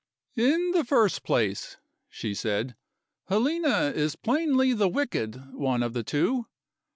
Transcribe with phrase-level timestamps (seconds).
[0.39, 1.77] "In the first place,"
[2.09, 2.75] she said,
[3.25, 6.47] "Helena is plainly the wicked one of the two.